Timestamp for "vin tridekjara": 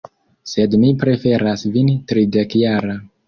1.77-2.97